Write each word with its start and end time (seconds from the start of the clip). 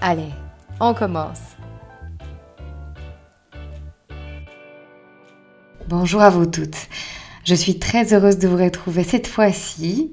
Allez, 0.00 0.30
on 0.78 0.94
commence. 0.94 1.40
Bonjour 5.88 6.22
à 6.22 6.30
vous 6.30 6.46
toutes. 6.46 6.86
Je 7.44 7.54
suis 7.56 7.80
très 7.80 8.14
heureuse 8.14 8.38
de 8.38 8.46
vous 8.46 8.58
retrouver 8.58 9.02
cette 9.02 9.26
fois-ci 9.26 10.12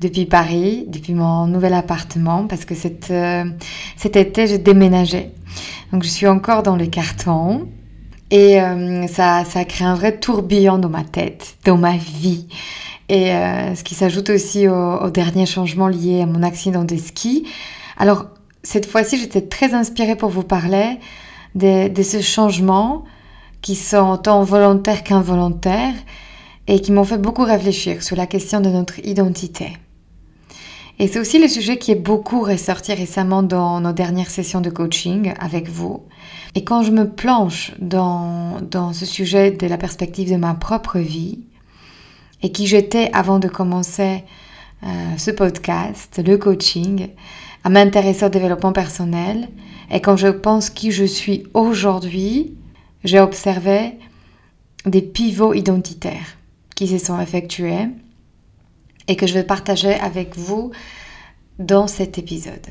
depuis 0.00 0.24
Paris, 0.24 0.86
depuis 0.88 1.12
mon 1.12 1.46
nouvel 1.48 1.74
appartement, 1.74 2.46
parce 2.46 2.64
que 2.64 2.74
cet, 2.74 3.10
euh, 3.10 3.44
cet 3.98 4.16
été, 4.16 4.46
j'ai 4.46 4.56
déménagé. 4.56 5.32
Donc 5.92 6.02
je 6.02 6.08
suis 6.08 6.26
encore 6.26 6.62
dans 6.62 6.76
le 6.76 6.86
carton. 6.86 7.68
Et 8.30 8.58
euh, 8.62 9.06
ça, 9.06 9.44
ça 9.44 9.60
a 9.60 9.64
créé 9.66 9.86
un 9.86 9.94
vrai 9.94 10.18
tourbillon 10.18 10.78
dans 10.78 10.88
ma 10.88 11.04
tête, 11.04 11.58
dans 11.66 11.76
ma 11.76 11.98
vie. 11.98 12.48
Et 13.10 13.32
euh, 13.32 13.74
ce 13.74 13.84
qui 13.84 13.94
s'ajoute 13.94 14.30
aussi 14.30 14.66
au, 14.66 15.00
au 15.02 15.10
dernier 15.10 15.44
changement 15.44 15.88
lié 15.88 16.22
à 16.22 16.26
mon 16.26 16.42
accident 16.42 16.84
de 16.84 16.96
ski. 16.96 17.46
Alors, 17.98 18.26
cette 18.66 18.86
fois-ci, 18.86 19.16
j'étais 19.16 19.42
très 19.42 19.74
inspirée 19.74 20.16
pour 20.16 20.28
vous 20.28 20.42
parler 20.42 20.98
de, 21.54 22.02
ce 22.02 22.20
changement 22.20 23.04
qui 23.62 23.76
sont 23.76 24.16
tant 24.16 24.42
volontaires 24.42 25.04
qu'involontaires 25.04 25.94
et 26.66 26.80
qui 26.80 26.90
m'ont 26.90 27.04
fait 27.04 27.16
beaucoup 27.16 27.44
réfléchir 27.44 28.02
sur 28.02 28.16
la 28.16 28.26
question 28.26 28.60
de 28.60 28.68
notre 28.68 28.98
identité. 29.06 29.76
Et 30.98 31.06
c'est 31.06 31.20
aussi 31.20 31.38
le 31.38 31.46
sujet 31.46 31.78
qui 31.78 31.92
est 31.92 32.02
beaucoup 32.10 32.40
ressorti 32.40 32.92
récemment 32.92 33.44
dans 33.44 33.80
nos 33.80 33.92
dernières 33.92 34.30
sessions 34.30 34.60
de 34.60 34.70
coaching 34.70 35.32
avec 35.38 35.68
vous. 35.68 36.02
Et 36.56 36.64
quand 36.64 36.82
je 36.82 36.90
me 36.90 37.08
planche 37.08 37.72
dans, 37.78 38.60
dans 38.68 38.92
ce 38.92 39.06
sujet 39.06 39.52
de 39.52 39.66
la 39.68 39.78
perspective 39.78 40.28
de 40.28 40.36
ma 40.36 40.54
propre 40.54 40.98
vie, 40.98 41.38
et 42.42 42.50
qui 42.50 42.66
j'étais 42.66 43.10
avant 43.12 43.38
de 43.38 43.46
commencer 43.46 44.24
euh, 44.82 45.16
ce 45.16 45.30
podcast, 45.30 46.20
le 46.26 46.36
coaching, 46.36 47.10
à 47.66 47.68
m'intéresser 47.68 48.24
au 48.24 48.28
développement 48.28 48.72
personnel. 48.72 49.48
Et 49.90 50.00
quand 50.00 50.16
je 50.16 50.28
pense 50.28 50.70
qui 50.70 50.92
je 50.92 51.02
suis 51.02 51.48
aujourd'hui, 51.52 52.54
j'ai 53.02 53.18
observé 53.18 53.98
des 54.84 55.02
pivots 55.02 55.52
identitaires 55.52 56.38
qui 56.76 56.86
se 56.86 56.98
sont 56.98 57.20
effectués 57.20 57.88
et 59.08 59.16
que 59.16 59.26
je 59.26 59.34
vais 59.34 59.42
partager 59.42 59.94
avec 59.94 60.38
vous 60.38 60.70
dans 61.58 61.88
cet 61.88 62.18
épisode. 62.18 62.68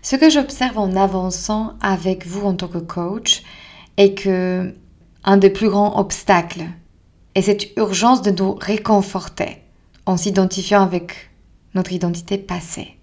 Ce 0.00 0.16
que 0.16 0.30
j'observe 0.30 0.78
en 0.78 0.96
avançant 0.96 1.74
avec 1.82 2.26
vous 2.26 2.46
en 2.46 2.54
tant 2.54 2.68
que 2.68 2.78
coach 2.78 3.42
est 3.98 4.14
que 4.14 4.74
un 5.22 5.36
des 5.36 5.50
plus 5.50 5.68
grands 5.68 5.98
obstacles 5.98 6.64
est 7.34 7.42
cette 7.42 7.76
urgence 7.76 8.22
de 8.22 8.30
nous 8.30 8.54
réconforter 8.54 9.58
en 10.06 10.16
s'identifiant 10.16 10.80
avec 10.80 11.30
notre 11.74 11.92
identité 11.92 12.38
passée. 12.38 12.96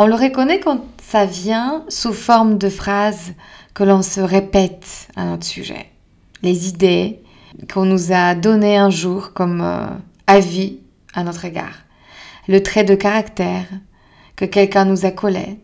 On 0.00 0.06
le 0.06 0.14
reconnaît 0.14 0.60
quand 0.60 0.80
ça 1.02 1.26
vient 1.26 1.84
sous 1.88 2.12
forme 2.12 2.56
de 2.56 2.68
phrases 2.68 3.32
que 3.74 3.82
l'on 3.82 4.02
se 4.02 4.20
répète 4.20 5.08
à 5.16 5.24
notre 5.24 5.44
sujet. 5.44 5.90
Les 6.40 6.68
idées 6.68 7.20
qu'on 7.68 7.84
nous 7.84 8.12
a 8.12 8.36
données 8.36 8.76
un 8.76 8.90
jour 8.90 9.32
comme 9.32 9.60
euh, 9.60 9.88
avis 10.28 10.78
à 11.14 11.24
notre 11.24 11.46
égard. 11.46 11.74
Le 12.46 12.62
trait 12.62 12.84
de 12.84 12.94
caractère 12.94 13.64
que 14.36 14.44
quelqu'un 14.44 14.84
nous 14.84 15.04
a 15.04 15.10
collé 15.10 15.58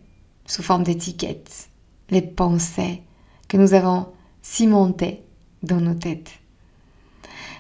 sous 0.47 0.65
forme 0.65 0.83
d'étiquettes. 0.83 1.69
Les 2.11 2.21
pensées 2.21 3.03
que 3.47 3.57
nous 3.57 3.73
avons 3.73 4.09
cimentées 4.43 5.23
dans 5.63 5.81
nos 5.81 5.95
têtes. 5.95 6.33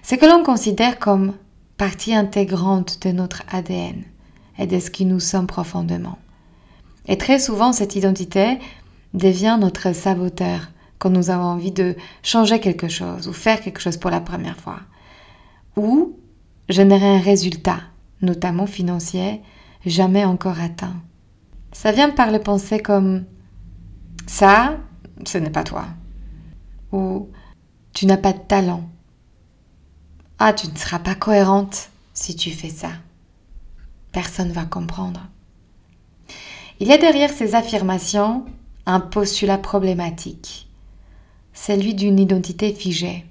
Ce 0.02 0.16
que 0.16 0.26
l'on 0.26 0.42
considère 0.42 0.98
comme 0.98 1.34
partie 1.76 2.16
intégrante 2.16 3.00
de 3.02 3.12
notre 3.12 3.44
ADN 3.52 4.02
et 4.58 4.66
de 4.66 4.80
ce 4.80 4.90
qui 4.90 5.04
nous 5.04 5.20
sommes 5.20 5.46
profondément. 5.46 6.18
Et 7.06 7.18
très 7.18 7.38
souvent, 7.38 7.72
cette 7.72 7.96
identité 7.96 8.58
devient 9.12 9.58
notre 9.60 9.94
saboteur 9.94 10.70
quand 10.98 11.10
nous 11.10 11.30
avons 11.30 11.44
envie 11.44 11.72
de 11.72 11.96
changer 12.22 12.60
quelque 12.60 12.88
chose 12.88 13.28
ou 13.28 13.32
faire 13.32 13.60
quelque 13.60 13.80
chose 13.80 13.96
pour 13.96 14.10
la 14.10 14.20
première 14.20 14.56
fois. 14.56 14.80
Ou 15.76 16.18
générer 16.68 17.16
un 17.16 17.20
résultat, 17.20 17.80
notamment 18.22 18.66
financier, 18.66 19.42
jamais 19.84 20.24
encore 20.24 20.60
atteint. 20.60 20.96
Ça 21.72 21.92
vient 21.92 22.10
par 22.10 22.30
les 22.30 22.38
pensées 22.38 22.80
comme 22.80 23.24
ça, 24.26 24.78
ce 25.26 25.38
n'est 25.38 25.50
pas 25.50 25.64
toi. 25.64 25.86
Ou 26.92 27.28
tu 27.92 28.06
n'as 28.06 28.16
pas 28.16 28.32
de 28.32 28.38
talent. 28.38 28.88
Ah, 30.38 30.52
tu 30.52 30.68
ne 30.68 30.76
seras 30.76 31.00
pas 31.00 31.14
cohérente 31.14 31.90
si 32.12 32.34
tu 32.34 32.50
fais 32.50 32.70
ça. 32.70 32.90
Personne 34.12 34.48
ne 34.48 34.52
va 34.52 34.64
comprendre. 34.64 35.20
Il 36.80 36.88
y 36.88 36.92
a 36.92 36.98
derrière 36.98 37.32
ces 37.32 37.54
affirmations 37.54 38.44
un 38.86 39.00
postulat 39.00 39.58
problématique, 39.58 40.68
celui 41.52 41.94
d'une 41.94 42.18
identité 42.18 42.72
figée. 42.72 43.24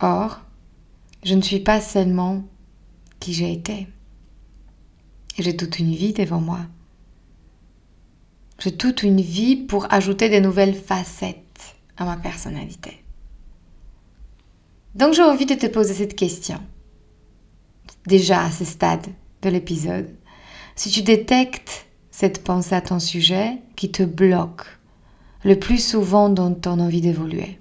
Or, 0.00 0.40
je 1.24 1.34
ne 1.34 1.42
suis 1.42 1.60
pas 1.60 1.80
seulement 1.80 2.44
qui 3.18 3.32
j'ai 3.32 3.50
été. 3.50 3.88
J'ai 5.38 5.56
toute 5.56 5.78
une 5.78 5.94
vie 5.94 6.12
devant 6.12 6.40
moi. 6.40 6.60
J'ai 8.58 8.76
toute 8.76 9.02
une 9.02 9.20
vie 9.20 9.56
pour 9.56 9.92
ajouter 9.92 10.28
de 10.28 10.38
nouvelles 10.38 10.74
facettes 10.74 11.76
à 11.96 12.04
ma 12.04 12.16
personnalité. 12.16 13.02
Donc 14.94 15.14
j'ai 15.14 15.22
envie 15.22 15.46
de 15.46 15.54
te 15.54 15.66
poser 15.66 15.94
cette 15.94 16.16
question. 16.16 16.60
Déjà 18.06 18.44
à 18.44 18.50
ce 18.50 18.64
stade 18.64 19.06
de 19.42 19.48
l'épisode, 19.48 20.14
si 20.74 20.90
tu 20.90 21.02
détectes 21.02 21.85
cette 22.18 22.42
pensée 22.42 22.74
à 22.74 22.80
ton 22.80 22.98
sujet 22.98 23.58
qui 23.76 23.92
te 23.92 24.02
bloque 24.02 24.64
le 25.44 25.54
plus 25.54 25.86
souvent 25.86 26.30
dans 26.30 26.54
ton 26.54 26.80
envie 26.80 27.02
d'évoluer. 27.02 27.60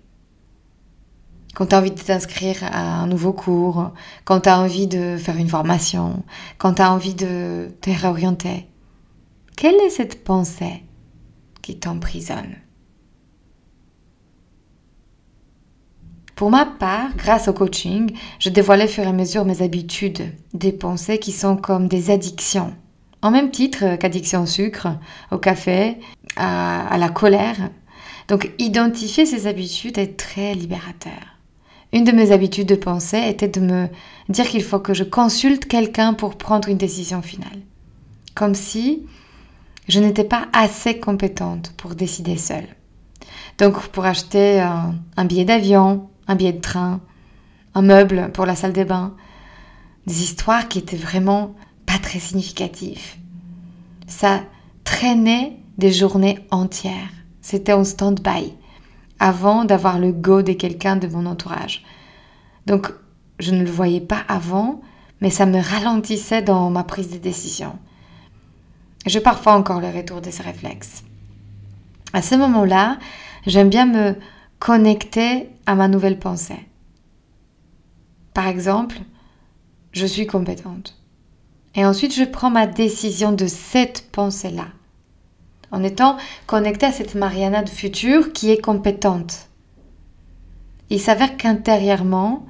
Quand 1.56 1.66
tu 1.66 1.76
as 1.76 1.80
envie 1.80 1.92
de 1.92 2.00
t'inscrire 2.00 2.64
à 2.64 3.02
un 3.02 3.08
nouveau 3.08 3.34
cours, 3.34 3.92
quand 4.24 4.40
tu 4.40 4.48
as 4.48 4.58
envie 4.58 4.88
de 4.88 5.18
faire 5.18 5.36
une 5.36 5.50
formation, 5.50 6.24
quand 6.58 6.76
tu 6.76 6.82
as 6.82 6.94
envie 6.94 7.16
de 7.16 7.68
te 7.82 7.90
réorienter, 7.90 8.66
quelle 9.58 9.76
est 9.76 9.90
cette 9.90 10.24
pensée 10.24 10.84
qui 11.62 11.78
t'emprisonne? 11.78 12.56
Pour 16.38 16.50
ma 16.50 16.66
part, 16.66 17.14
grâce 17.18 17.50
au 17.50 17.54
coaching, 17.54 18.16
je 18.40 18.48
dévoilais 18.48 18.86
au 18.86 18.88
fur 18.88 19.04
et 19.04 19.08
à 19.08 19.12
mesure 19.12 19.44
mes 19.44 19.62
habitudes, 19.62 20.34
des 20.54 20.72
pensées 20.72 21.20
qui 21.20 21.34
sont 21.34 21.58
comme 21.58 21.90
des 21.90 22.10
addictions 22.10 22.74
en 23.26 23.32
même 23.32 23.50
titre 23.50 23.96
qu'addiction 23.96 24.44
au 24.44 24.46
sucre, 24.46 24.88
au 25.32 25.40
café, 25.40 25.98
à, 26.36 26.96
la 27.00 27.10
colère. 27.10 27.72
Donc 28.28 28.52
identifier 28.60 29.26
ces 29.26 29.48
habitudes 29.48 29.98
est 29.98 30.16
très 30.16 30.54
libérateur. 30.54 31.40
Une 31.92 32.04
de 32.04 32.12
mes 32.12 32.32
habitudes 32.32 32.68
de 32.68 32.76
pensée 32.76 33.28
était 33.28 33.48
de 33.48 33.62
me 33.62 33.88
dire 34.30 34.46
qu'il 34.48 34.64
faut 34.64 34.78
que 34.78 34.94
je 34.94 35.04
consulte 35.04 35.66
quelqu'un 35.66 36.14
pour 36.14 36.36
prendre 36.36 36.70
une 36.70 36.78
décision 36.78 37.24
finale. 37.24 37.62
Comme 38.36 38.54
si 38.54 39.08
je 39.88 40.00
n'étais 40.00 40.24
pas 40.24 40.46
assez 40.54 41.00
compétente 41.00 41.74
pour 41.78 41.96
décider 41.96 42.38
seule. 42.38 42.68
Donc 43.58 43.88
pour 43.88 44.06
acheter 44.06 44.60
un, 44.62 44.94
un 45.18 45.26
billet 45.26 45.46
d'avion, 45.46 46.10
un 46.28 46.36
billet 46.36 46.54
de 46.54 46.62
train, 46.62 47.02
un 47.74 47.82
meuble 47.82 48.30
pour 48.34 48.46
la 48.46 48.56
salle 48.56 48.74
des 48.74 48.86
bains, 48.86 49.16
des 50.06 50.22
histoires 50.22 50.68
qui 50.68 50.78
étaient 50.78 50.96
vraiment 50.96 51.56
pas 51.86 52.00
très 52.00 52.20
significatif. 52.20 53.18
Ça 54.08 54.44
traînait 54.84 55.58
des 55.78 55.92
journées 55.92 56.40
entières. 56.52 57.10
C'était 57.42 57.74
en 57.74 57.84
stand-by 57.84 58.54
avant 59.20 59.66
d'avoir 59.66 60.00
le 60.00 60.12
go 60.12 60.42
de 60.42 60.54
quelqu'un 60.54 60.96
de 60.96 61.08
mon 61.08 61.26
entourage. 61.26 61.84
Donc, 62.66 62.92
je 63.40 63.52
ne 63.52 63.64
le 63.64 63.70
voyais 63.70 64.02
pas 64.02 64.24
avant, 64.28 64.82
mais 65.22 65.30
ça 65.30 65.46
me 65.46 65.60
ralentissait 65.60 66.42
dans 66.42 66.70
ma 66.70 66.84
prise 66.84 67.12
de 67.12 67.18
décision. 67.18 67.78
J'ai 69.06 69.22
parfois 69.22 69.54
encore 69.54 69.82
le 69.82 69.90
retour 69.90 70.22
de 70.22 70.32
ce 70.32 70.42
réflexe. 70.42 71.04
À 72.14 72.22
ce 72.22 72.36
moment-là, 72.36 72.98
j'aime 73.46 73.70
bien 73.70 73.86
me 73.86 74.16
connecter 74.60 75.50
à 75.66 75.76
ma 75.76 75.88
nouvelle 75.88 76.18
pensée. 76.18 76.66
Par 78.34 78.48
exemple, 78.48 78.98
je 79.92 80.06
suis 80.06 80.28
compétente. 80.28 80.98
Et 81.76 81.86
ensuite, 81.86 82.16
je 82.16 82.24
prends 82.24 82.50
ma 82.50 82.68
décision 82.68 83.32
de 83.32 83.48
cette 83.48 84.10
pensée-là. 84.12 84.68
En 85.72 85.84
étant 85.84 86.18
connectée 86.48 86.86
à 86.86 86.92
cette 86.92 87.16
Mariana 87.16 87.64
de 87.64 87.70
futur 87.70 88.32
qui 88.32 88.52
est 88.52 88.62
compétente. 88.62 89.50
Il 90.90 91.02
s'avère 91.02 91.36
qu'intérieurement, 91.36 92.46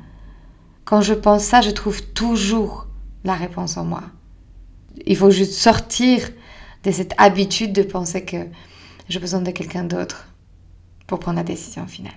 quand 0.83 1.01
je 1.01 1.13
pense 1.13 1.43
ça, 1.43 1.61
je 1.61 1.71
trouve 1.71 2.03
toujours 2.13 2.87
la 3.23 3.33
réponse 3.33 3.77
en 3.77 3.85
moi. 3.85 4.03
Il 5.05 5.17
faut 5.17 5.31
juste 5.31 5.53
sortir 5.53 6.29
de 6.83 6.91
cette 6.91 7.13
habitude 7.17 7.73
de 7.73 7.81
penser 7.81 8.23
que 8.23 8.45
j'ai 9.09 9.19
besoin 9.19 9.41
de 9.41 9.51
quelqu'un 9.51 9.83
d'autre 9.83 10.27
pour 11.07 11.19
prendre 11.19 11.37
la 11.37 11.43
décision 11.43 11.87
finale. 11.87 12.13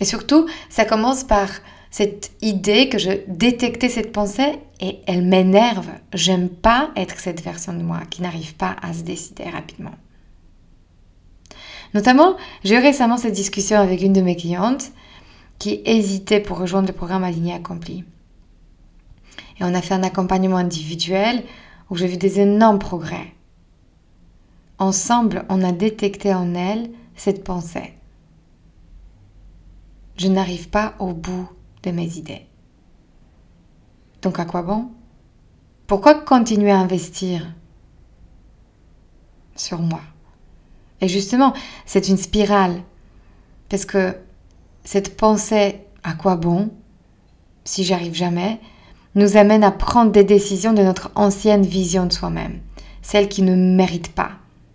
Et 0.00 0.04
surtout, 0.04 0.46
ça 0.68 0.84
commence 0.84 1.24
par 1.24 1.48
cette 1.90 2.32
idée 2.42 2.88
que 2.88 2.98
je 2.98 3.10
détectais 3.28 3.88
cette 3.88 4.12
pensée 4.12 4.58
et 4.80 5.00
elle 5.06 5.22
m'énerve. 5.22 5.88
J'aime 6.12 6.48
pas 6.48 6.90
être 6.96 7.18
cette 7.18 7.42
version 7.42 7.72
de 7.72 7.82
moi 7.82 8.00
qui 8.10 8.22
n'arrive 8.22 8.54
pas 8.54 8.76
à 8.82 8.92
se 8.92 9.02
décider 9.02 9.44
rapidement. 9.44 9.94
Notamment, 11.94 12.36
j'ai 12.64 12.74
eu 12.74 12.78
récemment 12.78 13.16
cette 13.16 13.34
discussion 13.34 13.78
avec 13.78 14.02
une 14.02 14.12
de 14.12 14.20
mes 14.20 14.36
clientes 14.36 14.92
qui 15.58 15.80
hésitait 15.84 16.40
pour 16.40 16.58
rejoindre 16.58 16.88
le 16.88 16.94
programme 16.94 17.24
Aligné 17.24 17.54
Accompli. 17.54 18.04
Et 19.58 19.64
on 19.64 19.74
a 19.74 19.82
fait 19.82 19.94
un 19.94 20.02
accompagnement 20.02 20.58
individuel 20.58 21.42
où 21.90 21.96
j'ai 21.96 22.06
vu 22.06 22.16
des 22.16 22.40
énormes 22.40 22.78
progrès. 22.78 23.32
Ensemble, 24.78 25.44
on 25.48 25.64
a 25.64 25.72
détecté 25.72 26.32
en 26.32 26.54
elle 26.54 26.90
cette 27.16 27.42
pensée. 27.42 27.94
Je 30.16 30.28
n'arrive 30.28 30.68
pas 30.68 30.94
au 30.98 31.12
bout 31.12 31.48
de 31.82 31.90
mes 31.90 32.16
idées. 32.16 32.46
Donc 34.22 34.38
à 34.38 34.44
quoi 34.44 34.62
bon? 34.62 34.90
Pourquoi 35.86 36.14
continuer 36.14 36.70
à 36.70 36.78
investir 36.78 37.46
sur 39.56 39.80
moi? 39.80 40.00
Et 41.00 41.08
justement, 41.08 41.52
c'est 41.86 42.08
une 42.08 42.16
spirale. 42.16 42.82
Parce 43.68 43.84
que 43.84 44.16
cette 44.84 45.16
pensée 45.16 45.80
à 46.02 46.14
quoi 46.14 46.36
bon 46.36 46.70
si 47.64 47.84
j'arrive 47.84 48.14
jamais 48.14 48.60
nous 49.14 49.36
amène 49.36 49.64
à 49.64 49.70
prendre 49.70 50.12
des 50.12 50.24
décisions 50.24 50.72
de 50.72 50.82
notre 50.82 51.10
ancienne 51.14 51.64
vision 51.66 52.06
de 52.06 52.12
soi-même, 52.12 52.60
celle 53.02 53.28
qui 53.28 53.42
ne 53.42 53.54
mérite 53.54 54.14
pas, 54.14 54.30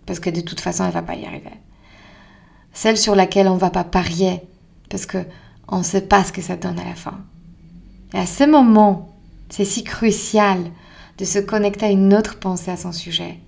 parce 0.06 0.20
que 0.20 0.30
de 0.30 0.40
toute 0.40 0.60
façon 0.60 0.84
elle 0.84 0.92
va 0.92 1.02
pas 1.02 1.14
y 1.16 1.24
arriver, 1.24 1.50
celle 2.72 2.96
sur 2.96 3.14
laquelle 3.14 3.48
on 3.48 3.56
va 3.56 3.70
pas 3.70 3.84
parier, 3.84 4.42
parce 4.90 5.06
que 5.06 5.18
on 5.68 5.78
ne 5.78 5.82
sait 5.82 6.02
pas 6.02 6.24
ce 6.24 6.32
que 6.32 6.42
ça 6.42 6.56
donne 6.56 6.78
à 6.78 6.84
la 6.84 6.94
fin. 6.94 7.18
Et 8.12 8.18
à 8.18 8.26
ce 8.26 8.44
moment, 8.44 9.14
c'est 9.48 9.64
si 9.64 9.84
crucial 9.84 10.70
de 11.18 11.24
se 11.24 11.38
connecter 11.38 11.86
à 11.86 11.90
une 11.90 12.14
autre 12.14 12.38
pensée 12.38 12.70
à 12.70 12.76
son 12.76 12.92
sujet, 12.92 13.38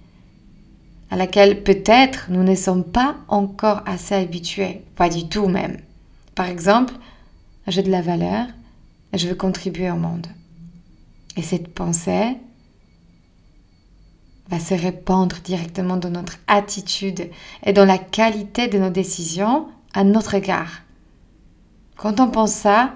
à 1.11 1.17
laquelle 1.17 1.63
peut-être 1.63 2.27
nous 2.31 2.43
ne 2.43 2.55
sommes 2.55 2.85
pas 2.85 3.17
encore 3.29 3.83
assez 3.87 4.15
habitués, 4.15 4.83
pas 4.97 5.09
du 5.09 5.29
tout 5.29 5.49
même. 5.49 5.79
Par 6.35 6.47
exemple, 6.47 6.95
j'ai 7.67 7.83
de 7.83 7.91
la 7.91 8.03
valeur 8.03 8.47
et 9.13 9.19
je 9.19 9.29
veux 9.29 9.35
contribuer 9.35 9.91
au 9.91 9.97
monde. 9.97 10.27
Et 11.37 11.43
cette 11.43 11.73
pensée 11.73 12.37
va 14.49 14.61
se 14.61 14.75
répandre 14.75 15.37
directement 15.45 15.97
dans 15.97 16.11
notre 16.11 16.39
attitude 16.47 17.31
et 17.65 17.73
dans 17.73 17.85
la 17.85 17.99
qualité 17.99 18.69
de 18.69 18.79
nos 18.79 18.91
décisions 18.91 19.67
à 19.93 20.05
notre 20.05 20.35
égard. 20.35 20.83
Quand 21.97 22.21
on 22.21 22.29
pense 22.29 22.53
ça, 22.53 22.95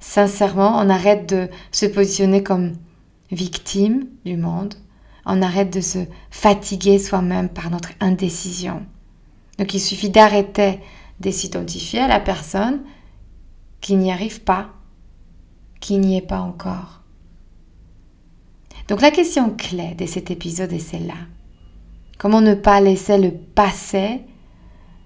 sincèrement, 0.00 0.78
on 0.78 0.88
arrête 0.88 1.28
de 1.28 1.48
se 1.72 1.86
positionner 1.86 2.42
comme 2.42 2.72
victime 3.30 4.06
du 4.24 4.36
monde, 4.36 4.74
on 5.26 5.42
arrête 5.42 5.72
de 5.72 5.80
se 5.80 5.98
fatiguer 6.30 6.98
soi-même 6.98 7.48
par 7.48 7.70
notre 7.70 7.90
indécision. 8.00 8.84
Donc 9.58 9.74
il 9.74 9.80
suffit 9.80 10.10
d'arrêter 10.10 10.80
de 11.20 11.30
s'identifier 11.30 12.00
à 12.00 12.08
la 12.08 12.18
personne 12.18 12.80
qui 13.80 13.94
n'y 13.96 14.10
arrive 14.10 14.40
pas, 14.42 14.70
qui 15.80 15.98
n'y 15.98 16.16
est 16.16 16.26
pas 16.26 16.40
encore. 16.40 17.02
Donc 18.88 19.02
la 19.02 19.10
question 19.10 19.50
clé 19.50 19.94
de 19.94 20.06
cet 20.06 20.30
épisode 20.30 20.72
est 20.72 20.78
celle-là. 20.78 21.14
Comment 22.18 22.40
ne 22.40 22.54
pas 22.54 22.80
laisser 22.80 23.18
le 23.18 23.30
passé 23.30 24.22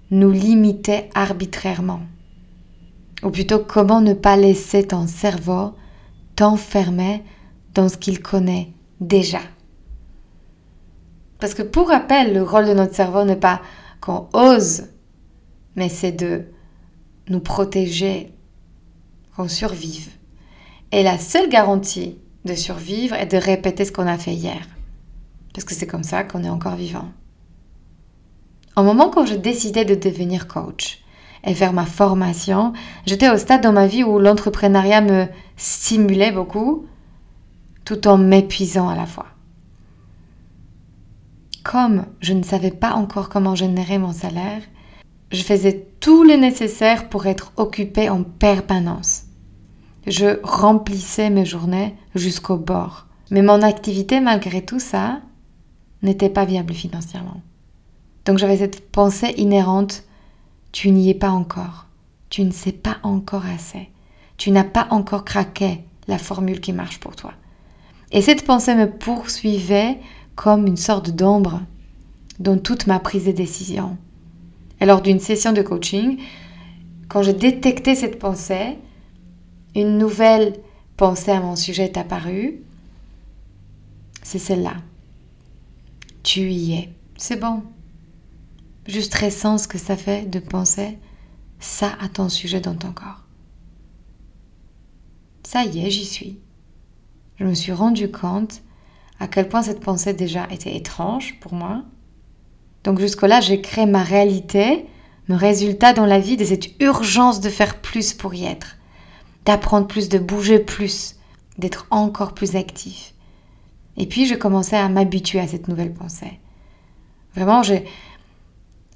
nous 0.09 0.31
limiter 0.31 1.09
arbitrairement? 1.13 2.01
Ou 3.25 3.31
plutôt 3.31 3.57
comment 3.59 4.01
ne 4.01 4.13
pas 4.13 4.37
laisser 4.37 4.85
ton 4.85 5.07
cerveau 5.07 5.73
t'enfermer 6.35 7.23
dans 7.73 7.89
ce 7.89 7.97
qu'il 7.97 8.21
connaît 8.21 8.71
déjà? 9.01 9.39
Parce 11.39 11.55
que 11.55 11.63
pour 11.63 11.89
rappel, 11.89 12.35
le 12.35 12.43
rôle 12.43 12.67
de 12.67 12.73
notre 12.73 12.93
cerveau 12.93 13.25
n'est 13.25 13.35
pas 13.35 13.61
qu'on 13.99 14.29
ose, 14.33 14.83
mais 15.75 15.89
c'est 15.89 16.11
de 16.11 16.45
nous 17.27 17.39
protéger, 17.39 18.31
qu'on 19.35 19.47
survive. 19.47 20.09
Et 20.91 21.01
la 21.01 21.17
seule 21.17 21.49
garantie 21.49 22.19
de 22.45 22.53
survivre 22.53 23.15
et 23.15 23.25
de 23.25 23.37
répéter 23.37 23.85
ce 23.85 23.91
qu'on 23.91 24.07
a 24.07 24.19
fait 24.19 24.35
hier. 24.35 24.67
Parce 25.51 25.65
que 25.65 25.73
c'est 25.73 25.87
comme 25.87 26.03
ça 26.03 26.23
qu'on 26.23 26.43
est 26.43 26.49
encore 26.49 26.75
vivant. 26.75 27.09
Au 28.77 28.83
moment 28.83 29.09
quand 29.09 29.25
je 29.25 29.33
décidais 29.33 29.83
de 29.83 29.95
devenir 29.95 30.47
coach 30.47 31.04
et 31.45 31.53
faire 31.53 31.73
ma 31.73 31.85
formation, 31.85 32.73
j'étais 33.05 33.29
au 33.29 33.37
stade 33.37 33.61
dans 33.61 33.71
ma 33.71 33.87
vie 33.87 34.03
où 34.03 34.19
l'entrepreneuriat 34.19 35.01
me 35.01 35.27
stimulait 35.57 36.31
beaucoup, 36.31 36.85
tout 37.83 38.07
en 38.07 38.17
m'épuisant 38.17 38.89
à 38.89 38.95
la 38.95 39.05
fois. 39.05 39.27
Comme 41.63 42.05
je 42.19 42.33
ne 42.33 42.43
savais 42.43 42.71
pas 42.71 42.93
encore 42.93 43.29
comment 43.29 43.55
générer 43.55 43.97
mon 43.97 44.11
salaire, 44.11 44.61
je 45.31 45.43
faisais 45.43 45.87
tout 45.99 46.23
le 46.23 46.35
nécessaire 46.35 47.09
pour 47.09 47.25
être 47.25 47.51
occupée 47.57 48.09
en 48.09 48.23
permanence 48.23 49.25
je 50.07 50.39
remplissais 50.43 51.29
mes 51.29 51.45
journées 51.45 51.95
jusqu'au 52.13 52.57
bord. 52.57 53.07
Mais 53.31 53.41
mon 53.41 53.61
activité, 53.61 54.19
malgré 54.19 54.63
tout 54.63 54.79
ça, 54.79 55.19
n'était 56.03 56.29
pas 56.29 56.45
viable 56.45 56.73
financièrement. 56.73 57.41
Donc 58.25 58.37
j'avais 58.37 58.57
cette 58.57 58.91
pensée 58.91 59.33
inhérente, 59.37 60.03
tu 60.75 60.91
n'y 60.91 61.09
es 61.09 61.13
pas 61.13 61.29
encore, 61.29 61.85
tu 62.29 62.43
ne 62.43 62.51
sais 62.51 62.73
pas 62.73 62.97
encore 63.03 63.45
assez, 63.45 63.87
tu 64.35 64.51
n'as 64.51 64.65
pas 64.65 64.87
encore 64.89 65.23
craqué 65.23 65.79
la 66.09 66.17
formule 66.17 66.59
qui 66.59 66.73
marche 66.73 66.99
pour 66.99 67.15
toi. 67.15 67.31
Et 68.11 68.21
cette 68.21 68.45
pensée 68.45 68.75
me 68.75 68.89
poursuivait 68.89 69.97
comme 70.35 70.67
une 70.67 70.75
sorte 70.75 71.11
d'ombre 71.11 71.61
dans 72.39 72.57
toute 72.57 72.87
ma 72.87 72.99
prise 72.99 73.23
de 73.23 73.31
décision. 73.31 73.97
Et 74.81 74.85
lors 74.85 75.01
d'une 75.01 75.21
session 75.21 75.53
de 75.53 75.61
coaching, 75.61 76.19
quand 77.07 77.23
je 77.23 77.31
détectais 77.31 77.95
cette 77.95 78.19
pensée, 78.19 78.77
une 79.75 79.97
nouvelle 79.97 80.57
pensée 80.97 81.31
à 81.31 81.39
mon 81.39 81.55
sujet 81.55 81.85
est 81.85 81.97
apparue, 81.97 82.59
c'est 84.23 84.39
celle-là. 84.39 84.73
Tu 86.21 86.51
y 86.51 86.73
es. 86.73 86.89
C'est 87.15 87.39
bon. 87.39 87.63
Juste 88.87 89.15
ressens 89.15 89.59
ce 89.59 89.67
que 89.67 89.77
ça 89.77 89.97
fait 89.97 90.29
de 90.29 90.39
penser 90.39 90.97
ça 91.59 91.93
à 92.01 92.07
ton 92.07 92.29
sujet 92.29 92.59
dans 92.59 92.75
ton 92.75 92.91
corps. 92.91 93.23
Ça 95.43 95.63
y 95.63 95.85
est, 95.85 95.89
j'y 95.89 96.05
suis. 96.05 96.39
Je 97.37 97.45
me 97.45 97.53
suis 97.53 97.71
rendu 97.71 98.11
compte 98.11 98.61
à 99.19 99.27
quel 99.27 99.49
point 99.49 99.63
cette 99.63 99.81
pensée 99.81 100.13
déjà 100.13 100.47
était 100.51 100.75
étrange 100.75 101.39
pour 101.39 101.53
moi. 101.53 101.83
Donc 102.83 102.99
jusque-là, 102.99 103.41
j'ai 103.41 103.61
créé 103.61 103.85
ma 103.85 104.03
réalité, 104.03 104.85
mon 105.27 105.37
résultat 105.37 105.93
dans 105.93 106.05
la 106.05 106.19
vie 106.19 106.37
de 106.37 106.45
cette 106.45 106.79
urgence 106.79 107.41
de 107.41 107.49
faire 107.49 107.81
plus 107.81 108.13
pour 108.13 108.33
y 108.33 108.45
être 108.45 108.77
d'apprendre 109.45 109.87
plus, 109.87 110.09
de 110.09 110.17
bouger 110.17 110.59
plus, 110.59 111.15
d'être 111.57 111.87
encore 111.91 112.33
plus 112.33 112.55
actif. 112.55 113.13
Et 113.97 114.07
puis 114.07 114.25
je 114.25 114.35
commençais 114.35 114.75
à 114.75 114.89
m'habituer 114.89 115.39
à 115.39 115.47
cette 115.47 115.67
nouvelle 115.67 115.93
pensée. 115.93 116.39
Vraiment, 117.35 117.63
je, 117.63 117.75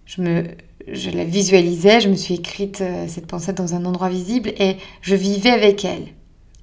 je, 0.09 0.21
me, 0.21 0.43
la 0.87 1.23
visualisais, 1.23 2.01
je 2.01 2.09
me 2.09 2.15
suis 2.15 2.33
écrite 2.33 2.81
euh, 2.81 3.07
cette 3.07 3.27
pensée 3.27 3.53
dans 3.53 3.75
un 3.75 3.85
endroit 3.85 4.09
visible 4.09 4.49
et 4.57 4.77
je 5.01 5.13
vivais 5.13 5.51
avec 5.51 5.85
elle. 5.85 6.07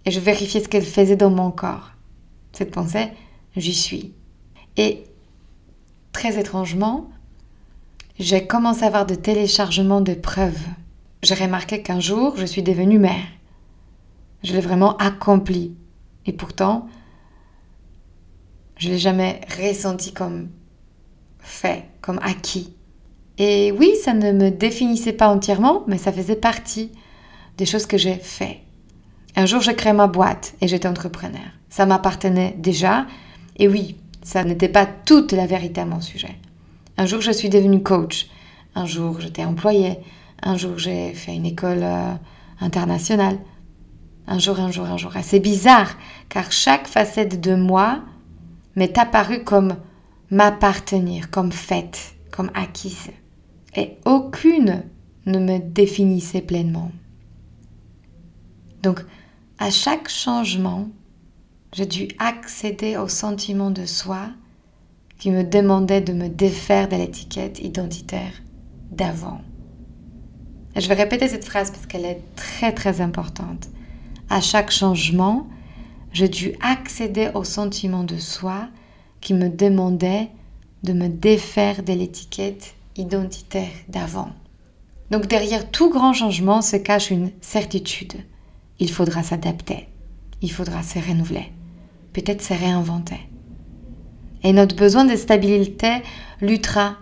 Et 0.05 0.11
je 0.11 0.19
vérifiais 0.19 0.61
ce 0.61 0.69
qu'elle 0.69 0.85
faisait 0.85 1.17
dans 1.17 1.31
mon 1.31 1.53
corps. 1.53 1.93
Cette 2.53 2.73
pensée, 2.73 3.09
j'y 3.57 3.75
suis. 3.75 4.15
Et 4.77 5.05
très 6.13 6.41
étrangement, 6.41 7.09
j'ai 8.19 8.47
commencé 8.47 8.83
à 8.83 8.89
avoir 8.89 9.07
de 9.07 9.15
téléchargements 9.15 10.01
de 10.01 10.15
preuves. 10.15 10.65
J'ai 11.23 11.35
remarqué 11.35 11.83
qu'un 11.83 12.01
jour, 12.01 12.35
je 12.37 12.47
suis 12.47 12.63
devenue 12.63 12.99
mère. 12.99 13.27
Je 14.43 14.55
l'ai 14.55 14.61
vraiment 14.61 14.97
accompli. 14.97 15.77
Et 16.25 16.33
pourtant, 16.33 16.89
je 18.77 18.89
ne 18.89 18.95
l'ai 18.95 18.99
jamais 18.99 19.41
ressenti 19.57 20.13
comme 20.13 20.49
fait, 21.39 21.85
comme 22.01 22.19
acquis. 22.23 22.76
Et 23.39 23.73
oui, 23.73 23.95
ça 24.03 24.15
ne 24.15 24.33
me 24.33 24.51
définissait 24.51 25.13
pas 25.13 25.29
entièrement, 25.29 25.85
mais 25.87 25.99
ça 25.99 26.13
faisait 26.13 26.37
partie 26.37 26.91
des 27.59 27.67
choses 27.67 27.87
que 27.87 27.99
j'ai 27.99 28.15
fait. 28.15 28.61
Un 29.35 29.45
jour, 29.45 29.61
j'ai 29.61 29.75
créé 29.75 29.93
ma 29.93 30.07
boîte 30.07 30.55
et 30.61 30.69
j'étais 30.69 30.89
entrepreneur. 30.89 31.43
Ça 31.69 31.85
m'appartenait 31.85 32.55
déjà. 32.59 33.07
Et 33.57 33.69
oui, 33.69 33.97
ça 34.23 34.45
n'était 34.45 34.69
pas 34.69 34.87
toute 34.87 35.33
la 35.33 35.47
vérité 35.47 35.83
à 35.83 35.85
mon 35.85 36.01
sujet. 36.01 36.37
Un 36.97 37.05
jour, 37.05 37.21
je 37.21 37.33
suis 37.33 37.51
devenue 37.51 37.83
coach. 37.83 38.29
Un 38.75 38.87
jour, 38.87 39.21
j'étais 39.21 39.45
employée. 39.45 39.99
Un 40.43 40.57
jour, 40.57 40.79
j'ai 40.79 41.13
fait 41.13 41.35
une 41.35 41.45
école 41.45 41.83
euh, 41.83 42.15
internationale. 42.61 43.39
Un 44.27 44.39
jour, 44.39 44.59
un 44.59 44.71
jour, 44.71 44.87
un 44.87 44.97
jour. 44.97 45.13
c'est 45.23 45.41
bizarre, 45.41 45.97
car 46.29 46.51
chaque 46.51 46.89
facette 46.89 47.41
de 47.41 47.55
moi 47.55 48.01
m'est 48.75 48.99
apparue 48.99 49.45
comme 49.45 49.77
m'appartenir, 50.31 51.31
comme 51.31 51.53
faite, 51.53 52.15
comme 52.33 52.51
acquise. 52.55 53.11
Et 53.77 53.99
aucune 54.05 54.85
ne 55.27 55.39
me 55.39 55.59
définissait 55.59 56.41
pleinement. 56.41 56.91
Donc, 58.83 59.05
à 59.59 59.71
chaque 59.71 60.09
changement, 60.09 60.89
j'ai 61.73 61.87
dû 61.87 62.09
accéder 62.19 62.97
au 62.97 63.09
sentiment 63.09 63.71
de 63.71 63.85
soi 63.85 64.29
qui 65.19 65.31
me 65.31 65.43
demandait 65.45 66.01
de 66.01 66.13
me 66.13 66.29
défaire 66.29 66.89
de 66.89 66.97
l'étiquette 66.97 67.59
identitaire 67.61 68.33
d'avant. 68.91 69.41
je 70.75 70.89
vais 70.89 70.95
répéter 70.95 71.29
cette 71.29 71.45
phrase 71.45 71.71
parce 71.71 71.87
qu'elle 71.87 72.05
est 72.05 72.23
très 72.37 72.73
très 72.73 73.01
importante. 73.01 73.69
À 74.31 74.41
chaque 74.41 74.71
changement, 74.71 75.49
j'ai 76.13 76.29
dû 76.29 76.53
accéder 76.61 77.31
au 77.35 77.45
sentiment 77.45 78.05
de 78.05 78.17
soi 78.17 78.69
qui 79.21 79.35
me 79.35 79.49
demandait 79.49 80.31
de 80.83 80.93
me 80.93 81.09
défaire 81.09 81.83
de 81.83 81.93
l'étiquette 81.93 82.76
identitaire 82.99 83.71
d'avant. 83.89 84.31
Donc 85.11 85.27
derrière 85.27 85.71
tout 85.71 85.91
grand 85.91 86.13
changement 86.13 86.63
se 86.63 86.77
cache 86.77 87.11
une 87.11 87.31
certitude. 87.41 88.15
Il 88.79 88.91
faudra 88.91 89.23
s'adapter, 89.23 89.89
il 90.43 90.51
faudra 90.51 90.83
se 90.83 90.99
renouveler, 90.99 91.53
peut-être 92.13 92.43
se 92.43 92.55
réinventer. 92.55 93.21
Et 94.43 94.53
notre 94.53 94.77
besoin 94.77 95.05
de 95.05 95.17
stabilité 95.17 96.03
luttera 96.41 96.97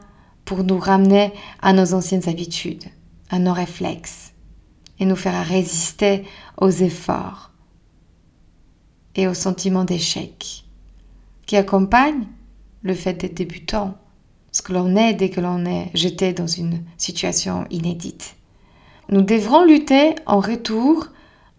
pour 0.45 0.63
nous 0.65 0.79
ramener 0.79 1.33
à 1.63 1.73
nos 1.73 1.95
anciennes 1.95 2.29
habitudes, 2.29 2.85
à 3.31 3.39
nos 3.39 3.53
réflexes, 3.53 4.33
et 5.01 5.07
nous 5.07 5.17
fera 5.17 5.43
résister 5.43 6.25
aux 6.59 6.71
efforts 6.71 7.51
et 9.17 9.27
au 9.27 9.35
sentiment 9.35 9.85
d'échec 9.85 10.65
qui 11.47 11.57
accompagne 11.57 12.27
le 12.83 12.95
fait 12.95 13.15
d'être 13.15 13.35
débutant, 13.35 13.97
ce 14.55 14.63
que 14.63 14.73
l'on 14.73 14.95
est 14.95 15.15
dès 15.15 15.31
que 15.31 15.41
l'on 15.41 15.67
est 15.67 15.91
jeté 15.95 16.33
dans 16.33 16.47
une 16.47 16.85
situation 16.97 17.67
inédite. 17.71 18.37
Nous 19.09 19.21
devrons 19.21 19.65
lutter 19.65 20.15
en 20.27 20.39
retour 20.39 21.09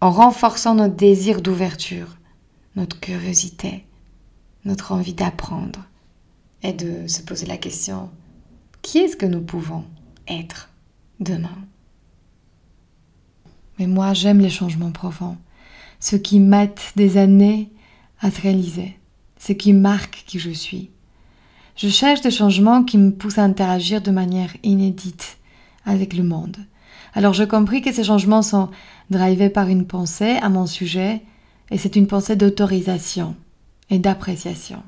en 0.00 0.10
renforçant 0.10 0.74
notre 0.74 0.96
désir 0.96 1.42
d'ouverture, 1.42 2.16
notre 2.74 2.98
curiosité, 2.98 3.84
notre 4.64 4.92
envie 4.92 5.12
d'apprendre 5.12 5.84
et 6.62 6.72
de 6.72 7.06
se 7.06 7.20
poser 7.20 7.44
la 7.44 7.58
question, 7.58 8.08
qui 8.80 8.98
est-ce 8.98 9.16
que 9.16 9.26
nous 9.26 9.42
pouvons 9.42 9.84
être 10.26 10.70
demain? 11.20 11.58
Mais 13.78 13.86
moi, 13.86 14.14
j'aime 14.14 14.40
les 14.40 14.48
changements 14.48 14.90
profonds, 14.90 15.36
ceux 16.00 16.18
qui 16.18 16.40
mettent 16.40 16.92
des 16.96 17.18
années 17.18 17.70
à 18.20 18.30
se 18.30 18.40
réaliser, 18.40 18.96
ceux 19.38 19.54
qui 19.54 19.74
marquent 19.74 20.24
qui 20.26 20.38
je 20.38 20.50
suis. 20.50 20.90
Je 21.76 21.88
cherche 21.88 22.22
des 22.22 22.30
changements 22.30 22.84
qui 22.84 22.96
me 22.96 23.12
poussent 23.12 23.36
à 23.36 23.44
interagir 23.44 24.00
de 24.00 24.10
manière 24.10 24.56
inédite 24.62 25.36
avec 25.84 26.14
le 26.14 26.22
monde. 26.22 26.56
Alors 27.14 27.34
j'ai 27.34 27.46
compris 27.46 27.82
que 27.82 27.92
ces 27.92 28.04
changements 28.04 28.40
sont 28.40 28.70
drivés 29.10 29.50
par 29.50 29.68
une 29.68 29.86
pensée 29.86 30.38
à 30.40 30.48
mon 30.48 30.66
sujet, 30.66 31.20
et 31.70 31.76
c'est 31.76 31.96
une 31.96 32.06
pensée 32.06 32.34
d'autorisation 32.34 33.36
et 33.90 33.98
d'appréciation, 33.98 34.82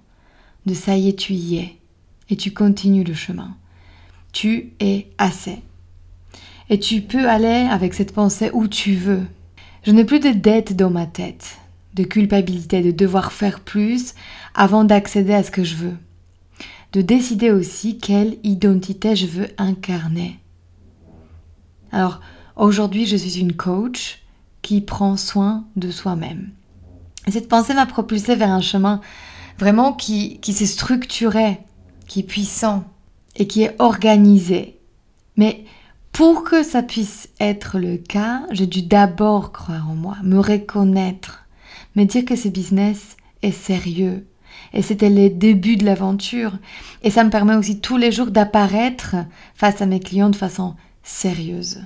de 0.64 0.72
ça 0.72 0.96
y 0.96 1.10
est, 1.10 1.18
tu 1.18 1.34
y 1.34 1.58
es, 1.58 1.76
et 2.30 2.36
tu 2.36 2.52
continues 2.52 3.04
le 3.04 3.14
chemin. 3.14 3.54
Tu 4.32 4.72
es 4.80 5.08
assez. 5.18 5.58
Et 6.70 6.78
tu 6.78 7.02
peux 7.02 7.28
aller 7.28 7.66
avec 7.70 7.92
cette 7.94 8.14
pensée 8.14 8.50
où 8.52 8.66
tu 8.66 8.94
veux. 8.94 9.26
Je 9.82 9.92
n'ai 9.92 10.04
plus 10.04 10.20
de 10.20 10.30
dette 10.30 10.74
dans 10.74 10.90
ma 10.90 11.06
tête, 11.06 11.58
de 11.94 12.04
culpabilité, 12.04 12.82
de 12.82 12.90
devoir 12.90 13.32
faire 13.32 13.60
plus 13.60 14.14
avant 14.54 14.84
d'accéder 14.84 15.34
à 15.34 15.42
ce 15.42 15.50
que 15.50 15.64
je 15.64 15.76
veux. 15.76 15.96
De 16.92 17.02
décider 17.02 17.50
aussi 17.50 17.98
quelle 17.98 18.38
identité 18.42 19.14
je 19.14 19.26
veux 19.26 19.48
incarner. 19.58 20.38
Alors, 21.92 22.20
aujourd'hui, 22.56 23.06
je 23.06 23.16
suis 23.16 23.40
une 23.40 23.54
coach 23.54 24.22
qui 24.62 24.80
prend 24.80 25.16
soin 25.16 25.66
de 25.76 25.90
soi-même. 25.90 26.50
Cette 27.28 27.48
pensée 27.48 27.74
m'a 27.74 27.86
propulsée 27.86 28.36
vers 28.36 28.50
un 28.50 28.60
chemin 28.60 29.00
vraiment 29.58 29.92
qui, 29.92 30.38
qui 30.40 30.52
s'est 30.52 30.66
structuré, 30.66 31.60
qui 32.06 32.20
est 32.20 32.24
puissant 32.24 32.84
et 33.36 33.46
qui 33.46 33.62
est 33.62 33.76
organisé. 33.78 34.78
Mais 35.36 35.64
pour 36.12 36.42
que 36.42 36.62
ça 36.62 36.82
puisse 36.82 37.28
être 37.38 37.78
le 37.78 37.96
cas, 37.96 38.42
j'ai 38.50 38.66
dû 38.66 38.82
d'abord 38.82 39.52
croire 39.52 39.88
en 39.88 39.94
moi, 39.94 40.16
me 40.22 40.38
reconnaître, 40.38 41.44
me 41.96 42.04
dire 42.04 42.24
que 42.24 42.36
ce 42.36 42.48
business 42.48 43.16
est 43.42 43.52
sérieux. 43.52 44.26
Et 44.72 44.82
c'était 44.82 45.10
les 45.10 45.30
débuts 45.30 45.76
de 45.76 45.84
l'aventure. 45.84 46.58
Et 47.02 47.10
ça 47.10 47.24
me 47.24 47.30
permet 47.30 47.54
aussi 47.54 47.80
tous 47.80 47.96
les 47.96 48.12
jours 48.12 48.30
d'apparaître 48.30 49.16
face 49.54 49.80
à 49.80 49.86
mes 49.86 50.00
clients 50.00 50.30
de 50.30 50.36
façon 50.36 50.74
sérieuse. 51.02 51.82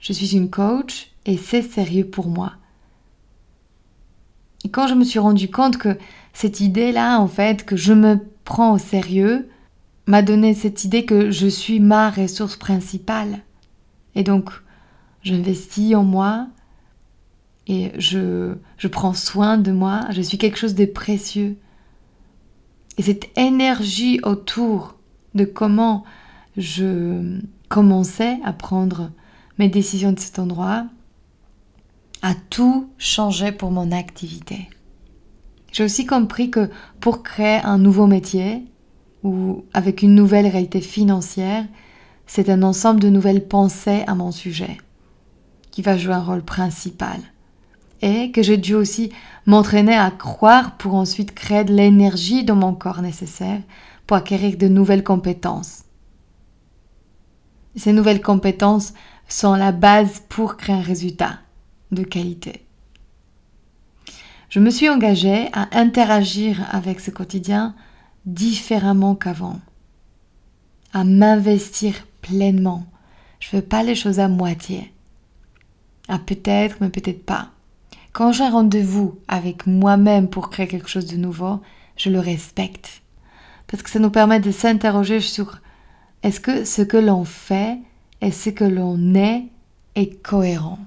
Je 0.00 0.12
suis 0.12 0.36
une 0.36 0.50
coach 0.50 1.10
et 1.26 1.36
c'est 1.36 1.62
sérieux 1.62 2.06
pour 2.06 2.28
moi. 2.28 2.52
Et 4.64 4.70
quand 4.70 4.86
je 4.86 4.94
me 4.94 5.04
suis 5.04 5.18
rendu 5.18 5.50
compte 5.50 5.78
que 5.78 5.96
cette 6.32 6.60
idée-là, 6.60 7.18
en 7.18 7.28
fait, 7.28 7.64
que 7.64 7.76
je 7.76 7.92
me 7.92 8.18
prends 8.44 8.74
au 8.74 8.78
sérieux, 8.78 9.48
m'a 10.06 10.22
donné 10.22 10.54
cette 10.54 10.84
idée 10.84 11.04
que 11.04 11.30
je 11.30 11.46
suis 11.46 11.80
ma 11.80 12.10
ressource 12.10 12.56
principale. 12.56 13.40
Et 14.14 14.24
donc, 14.24 14.50
j'investis 15.22 15.94
en 15.94 16.02
moi 16.02 16.48
et 17.66 17.92
je, 17.98 18.54
je 18.78 18.88
prends 18.88 19.14
soin 19.14 19.58
de 19.58 19.70
moi. 19.70 20.06
Je 20.10 20.22
suis 20.22 20.38
quelque 20.38 20.58
chose 20.58 20.74
de 20.74 20.86
précieux. 20.86 21.56
Et 22.98 23.02
cette 23.02 23.30
énergie 23.38 24.20
autour 24.22 24.96
de 25.34 25.44
comment 25.44 26.04
je 26.56 27.40
commençais 27.68 28.38
à 28.44 28.52
prendre 28.52 29.10
mes 29.58 29.68
décisions 29.68 30.12
de 30.12 30.20
cet 30.20 30.38
endroit, 30.38 30.86
a 32.22 32.34
tout 32.50 32.90
changé 32.98 33.52
pour 33.52 33.70
mon 33.70 33.92
activité. 33.92 34.68
J'ai 35.72 35.84
aussi 35.84 36.06
compris 36.06 36.50
que 36.50 36.70
pour 37.00 37.22
créer 37.22 37.60
un 37.62 37.78
nouveau 37.78 38.06
métier 38.06 38.64
ou 39.22 39.64
avec 39.72 40.02
une 40.02 40.14
nouvelle 40.14 40.46
réalité 40.46 40.80
financière, 40.80 41.64
c'est 42.26 42.48
un 42.48 42.62
ensemble 42.62 43.00
de 43.00 43.08
nouvelles 43.08 43.46
pensées 43.46 44.02
à 44.06 44.14
mon 44.14 44.32
sujet 44.32 44.78
qui 45.70 45.82
va 45.82 45.96
jouer 45.96 46.14
un 46.14 46.22
rôle 46.22 46.42
principal. 46.42 47.20
Et 48.00 48.30
que 48.30 48.42
j'ai 48.42 48.56
dû 48.56 48.74
aussi 48.74 49.12
m'entraîner 49.46 49.96
à 49.96 50.10
croire 50.10 50.76
pour 50.76 50.94
ensuite 50.94 51.34
créer 51.34 51.64
de 51.64 51.74
l'énergie 51.74 52.44
dans 52.44 52.54
mon 52.54 52.74
corps 52.74 53.02
nécessaire 53.02 53.60
pour 54.06 54.16
acquérir 54.16 54.56
de 54.56 54.68
nouvelles 54.68 55.04
compétences. 55.04 55.84
Ces 57.76 57.92
nouvelles 57.92 58.22
compétences 58.22 58.94
sont 59.28 59.54
la 59.54 59.72
base 59.72 60.22
pour 60.28 60.56
créer 60.56 60.76
un 60.76 60.82
résultat 60.82 61.40
de 61.92 62.02
qualité. 62.02 62.64
Je 64.48 64.60
me 64.60 64.70
suis 64.70 64.88
engagée 64.88 65.48
à 65.52 65.68
interagir 65.78 66.66
avec 66.70 67.00
ce 67.00 67.10
quotidien 67.10 67.74
différemment 68.24 69.14
qu'avant, 69.14 69.60
à 70.92 71.04
m'investir 71.04 71.94
pleinement. 72.22 72.86
Je 73.40 73.48
ne 73.48 73.50
fais 73.50 73.66
pas 73.66 73.82
les 73.82 73.94
choses 73.94 74.20
à 74.20 74.28
moitié. 74.28 74.92
Ah 76.08 76.18
peut-être, 76.18 76.78
mais 76.80 76.88
peut-être 76.88 77.24
pas. 77.26 77.50
Quand 78.18 78.32
j'ai 78.32 78.48
rendez-vous 78.48 79.16
avec 79.28 79.68
moi-même 79.68 80.28
pour 80.28 80.50
créer 80.50 80.66
quelque 80.66 80.88
chose 80.88 81.06
de 81.06 81.16
nouveau, 81.16 81.60
je 81.96 82.10
le 82.10 82.18
respecte. 82.18 83.02
Parce 83.68 83.80
que 83.84 83.90
ça 83.90 84.00
nous 84.00 84.10
permet 84.10 84.40
de 84.40 84.50
s'interroger 84.50 85.20
sur 85.20 85.60
est-ce 86.24 86.40
que 86.40 86.64
ce 86.64 86.82
que 86.82 86.96
l'on 86.96 87.24
fait 87.24 87.78
et 88.20 88.32
ce 88.32 88.50
que 88.50 88.64
l'on 88.64 89.14
est 89.14 89.44
est 89.94 90.20
cohérent. 90.20 90.80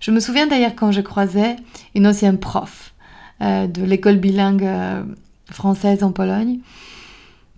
Je 0.00 0.10
me 0.10 0.20
souviens 0.20 0.46
d'ailleurs 0.46 0.74
quand 0.74 0.90
je 0.90 1.02
croisais 1.02 1.56
une 1.94 2.06
ancienne 2.06 2.38
prof 2.38 2.94
euh, 3.42 3.66
de 3.66 3.82
l'école 3.82 4.16
bilingue 4.16 4.64
euh, 4.64 5.04
française 5.50 6.02
en 6.02 6.12
Pologne, 6.12 6.60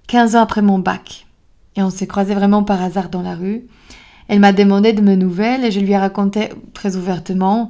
15 0.09 0.35
ans 0.35 0.42
après 0.42 0.62
mon 0.62 0.80
bac. 0.80 1.28
Et 1.76 1.83
on 1.85 1.90
s'est 1.90 2.09
croisés 2.09 2.35
vraiment 2.35 2.64
par 2.64 2.83
hasard 2.83 3.09
dans 3.09 3.23
la 3.23 3.37
rue. 3.37 3.69
Elle 4.30 4.38
m'a 4.38 4.52
demandé 4.52 4.92
de 4.92 5.00
mes 5.00 5.16
nouvelles 5.16 5.64
et 5.64 5.72
je 5.72 5.80
lui 5.80 5.90
ai 5.90 5.99
raconté 5.99 6.50
très 6.72 6.94
ouvertement 6.94 7.68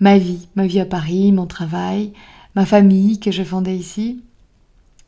ma 0.00 0.18
vie, 0.18 0.48
ma 0.54 0.66
vie 0.66 0.80
à 0.80 0.84
Paris, 0.84 1.32
mon 1.32 1.46
travail, 1.46 2.12
ma 2.54 2.66
famille 2.66 3.18
que 3.18 3.30
je 3.30 3.42
fondais 3.42 3.74
ici. 3.74 4.22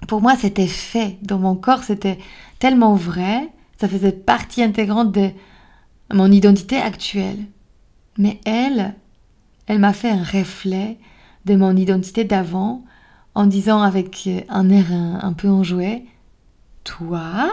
Pour 0.08 0.22
moi, 0.22 0.36
c'était 0.36 0.66
fait. 0.66 1.18
Dans 1.20 1.38
mon 1.38 1.54
corps, 1.54 1.84
c'était 1.84 2.16
tellement 2.58 2.94
vrai. 2.94 3.46
Ça 3.78 3.88
faisait 3.88 4.10
partie 4.10 4.62
intégrante 4.62 5.12
de 5.12 5.28
mon 6.14 6.32
identité 6.32 6.78
actuelle. 6.78 7.44
Mais 8.16 8.40
elle, 8.46 8.94
elle 9.66 9.80
m'a 9.80 9.92
fait 9.92 10.08
un 10.08 10.24
reflet 10.24 10.96
de 11.44 11.56
mon 11.56 11.76
identité 11.76 12.24
d'avant 12.24 12.82
en 13.34 13.44
disant 13.44 13.82
avec 13.82 14.30
un 14.48 14.70
air 14.70 14.86
un, 14.90 15.34
peu 15.34 15.50
enjoué 15.50 16.06
Toi 16.84 17.52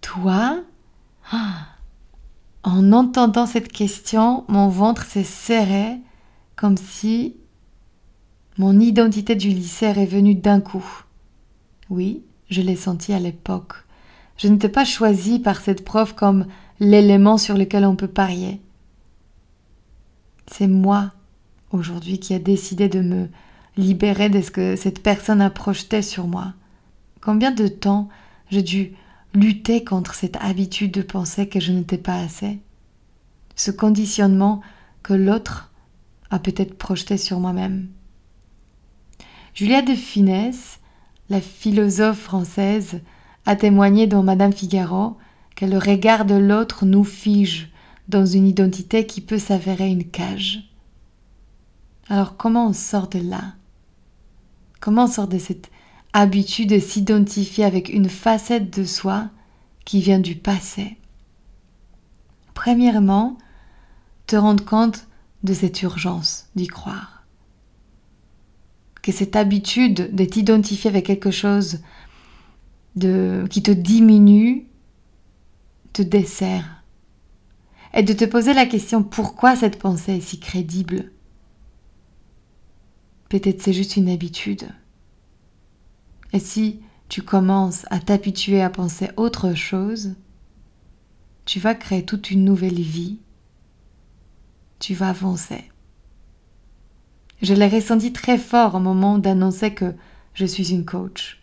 Toi 0.00 0.62
ah. 1.32 1.66
En 2.62 2.92
entendant 2.92 3.46
cette 3.46 3.72
question, 3.72 4.44
mon 4.48 4.68
ventre 4.68 5.04
s'est 5.04 5.24
serré 5.24 5.98
comme 6.56 6.76
si 6.76 7.36
mon 8.58 8.78
identité 8.78 9.34
du 9.34 9.48
lycée 9.48 9.86
est 9.86 10.04
venue 10.04 10.34
d'un 10.34 10.60
coup. 10.60 10.84
Oui, 11.88 12.22
je 12.50 12.60
l'ai 12.60 12.76
senti 12.76 13.14
à 13.14 13.18
l'époque. 13.18 13.72
Je 14.36 14.48
n'étais 14.48 14.68
pas 14.68 14.84
choisie 14.84 15.38
par 15.38 15.60
cette 15.60 15.84
prof 15.84 16.12
comme 16.14 16.46
l'élément 16.78 17.38
sur 17.38 17.56
lequel 17.56 17.86
on 17.86 17.96
peut 17.96 18.08
parier. 18.08 18.60
C'est 20.46 20.68
moi, 20.68 21.12
aujourd'hui, 21.70 22.18
qui 22.18 22.34
a 22.34 22.38
décidé 22.38 22.88
de 22.88 23.00
me 23.00 23.28
libérer 23.76 24.28
de 24.28 24.42
ce 24.42 24.50
que 24.50 24.76
cette 24.76 25.02
personne 25.02 25.40
a 25.40 25.48
projeté 25.48 26.02
sur 26.02 26.26
moi. 26.26 26.52
Combien 27.22 27.52
de 27.52 27.68
temps 27.68 28.08
j'ai 28.50 28.62
dû 28.62 28.92
lutter 29.34 29.84
contre 29.84 30.14
cette 30.14 30.36
habitude 30.36 30.92
de 30.92 31.02
penser 31.02 31.48
que 31.48 31.60
je 31.60 31.72
n'étais 31.72 31.98
pas 31.98 32.20
assez 32.20 32.58
Ce 33.56 33.70
conditionnement 33.70 34.60
que 35.02 35.14
l'autre 35.14 35.72
a 36.30 36.38
peut-être 36.38 36.76
projeté 36.76 37.16
sur 37.16 37.40
moi-même. 37.40 37.88
Julia 39.54 39.82
de 39.82 39.94
Finesse, 39.94 40.80
la 41.28 41.40
philosophe 41.40 42.20
française, 42.20 43.00
a 43.46 43.56
témoigné 43.56 44.06
dans 44.06 44.22
Madame 44.22 44.52
Figaro 44.52 45.16
que 45.56 45.64
le 45.66 45.78
regard 45.78 46.24
de 46.24 46.34
l'autre 46.34 46.84
nous 46.84 47.04
fige 47.04 47.70
dans 48.08 48.26
une 48.26 48.46
identité 48.46 49.06
qui 49.06 49.20
peut 49.20 49.38
s'avérer 49.38 49.88
une 49.88 50.04
cage. 50.04 50.70
Alors 52.08 52.36
comment 52.36 52.68
on 52.68 52.72
sort 52.72 53.08
de 53.08 53.18
là? 53.18 53.54
Comment 54.80 55.06
sort 55.06 55.28
de 55.28 55.38
cette 55.38 55.70
habitude 56.12 56.70
de 56.70 56.78
s'identifier 56.78 57.64
avec 57.64 57.88
une 57.88 58.08
facette 58.08 58.76
de 58.76 58.84
soi 58.84 59.28
qui 59.84 60.00
vient 60.00 60.18
du 60.18 60.34
passé 60.34 60.96
Premièrement, 62.54 63.38
te 64.26 64.36
rendre 64.36 64.64
compte 64.64 65.06
de 65.42 65.54
cette 65.54 65.82
urgence 65.82 66.48
d'y 66.54 66.66
croire. 66.66 67.24
Que 69.02 69.12
cette 69.12 69.34
habitude 69.34 70.14
de 70.14 70.24
t'identifier 70.24 70.90
avec 70.90 71.06
quelque 71.06 71.30
chose 71.30 71.80
de, 72.96 73.46
qui 73.48 73.62
te 73.62 73.70
diminue 73.70 74.66
te 75.92 76.02
dessert. 76.02 76.84
Et 77.94 78.02
de 78.02 78.12
te 78.12 78.24
poser 78.24 78.54
la 78.54 78.66
question 78.66 79.02
pourquoi 79.02 79.56
cette 79.56 79.78
pensée 79.78 80.16
est 80.16 80.20
si 80.20 80.38
crédible? 80.38 81.10
Peut-être 83.28 83.62
c'est 83.62 83.72
juste 83.72 83.96
une 83.96 84.08
habitude. 84.08 84.68
Et 86.32 86.38
si 86.38 86.80
tu 87.08 87.22
commences 87.22 87.86
à 87.90 87.98
t'habituer 87.98 88.62
à 88.62 88.70
penser 88.70 89.10
autre 89.16 89.54
chose, 89.54 90.14
tu 91.44 91.58
vas 91.58 91.74
créer 91.74 92.04
toute 92.04 92.30
une 92.30 92.44
nouvelle 92.44 92.80
vie. 92.80 93.18
Tu 94.78 94.94
vas 94.94 95.08
avancer. 95.08 95.64
Je 97.42 97.54
l'ai 97.54 97.68
ressenti 97.68 98.12
très 98.12 98.38
fort 98.38 98.74
au 98.74 98.80
moment 98.80 99.18
d'annoncer 99.18 99.74
que 99.74 99.94
je 100.34 100.46
suis 100.46 100.72
une 100.72 100.84
coach. 100.84 101.42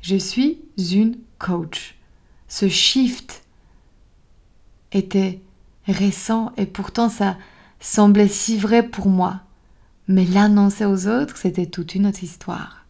Je 0.00 0.16
suis 0.16 0.58
une 0.78 1.18
coach. 1.38 1.96
Ce 2.48 2.68
shift 2.68 3.44
était 4.92 5.40
récent 5.86 6.52
et 6.56 6.66
pourtant 6.66 7.08
ça 7.08 7.36
semblait 7.80 8.28
si 8.28 8.56
vrai 8.58 8.82
pour 8.82 9.08
moi. 9.08 9.40
Mais 10.08 10.24
l'annoncer 10.24 10.84
aux 10.84 11.06
autres, 11.06 11.36
c'était 11.36 11.66
toute 11.66 11.94
une 11.94 12.06
autre 12.06 12.22
histoire. 12.22 12.85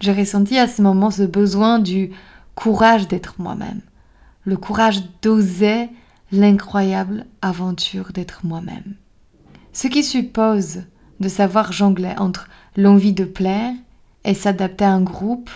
J'ai 0.00 0.12
ressenti 0.12 0.58
à 0.58 0.66
ce 0.66 0.82
moment 0.82 1.10
ce 1.10 1.22
besoin 1.22 1.78
du 1.78 2.10
courage 2.54 3.08
d'être 3.08 3.34
moi-même, 3.38 3.80
le 4.44 4.56
courage 4.56 5.02
d'oser 5.22 5.88
l'incroyable 6.32 7.26
aventure 7.42 8.12
d'être 8.12 8.44
moi-même. 8.44 8.94
Ce 9.72 9.88
qui 9.88 10.02
suppose 10.02 10.82
de 11.20 11.28
savoir 11.28 11.72
jongler 11.72 12.14
entre 12.18 12.48
l'envie 12.76 13.12
de 13.12 13.24
plaire 13.24 13.72
et 14.24 14.34
s'adapter 14.34 14.84
à 14.84 14.92
un 14.92 15.02
groupe 15.02 15.50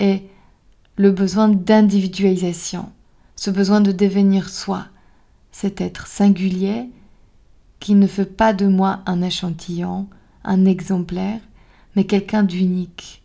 et 0.00 0.22
le 0.96 1.10
besoin 1.10 1.48
d'individualisation, 1.48 2.90
ce 3.36 3.50
besoin 3.50 3.80
de 3.80 3.92
devenir 3.92 4.48
soi, 4.48 4.86
cet 5.52 5.80
être 5.80 6.06
singulier 6.06 6.88
qui 7.80 7.94
ne 7.94 8.06
fait 8.06 8.24
pas 8.24 8.52
de 8.52 8.66
moi 8.66 9.00
un 9.06 9.22
échantillon, 9.22 10.08
un 10.44 10.64
exemplaire, 10.64 11.40
mais 11.98 12.04
quelqu'un 12.04 12.44
d'unique, 12.44 13.24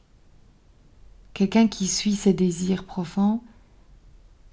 quelqu'un 1.35 1.67
qui 1.67 1.85
suit 1.85 2.15
ses 2.15 2.33
désirs 2.33 2.85
profonds 2.85 3.39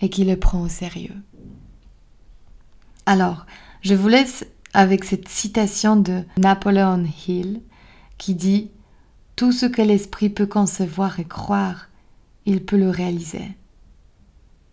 et 0.02 0.11
qui 0.11 0.24
le 0.24 0.38
prend 0.38 0.61
au 0.61 0.68
sérieux. 0.68 1.16
Alors, 3.06 3.46
je 3.80 3.94
vous 3.94 4.09
laisse 4.09 4.46
avec 4.74 5.04
cette 5.04 5.26
citation 5.30 5.96
de 5.96 6.22
Napoleon 6.37 7.02
Hill 7.26 7.62
qui 8.18 8.35
dit 8.35 8.70
Tout 9.37 9.52
ce 9.52 9.64
que 9.64 9.80
l'esprit 9.80 10.28
peut 10.28 10.44
concevoir 10.44 11.18
et 11.18 11.24
croire, 11.24 11.88
il 12.44 12.62
peut 12.62 12.76
le 12.76 12.90
réaliser. 12.90 13.56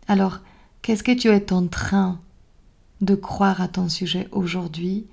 Alors, 0.10 0.42
Qu'est-ce 0.82 1.04
que 1.04 1.14
tu 1.14 1.30
es 1.30 1.54
en 1.54 1.68
train 1.68 2.20
de 3.00 3.16
croire 3.16 3.62
à 3.62 3.70
ton 3.70 3.88
sujet 3.88 4.28
aujourd'hui 4.34 5.08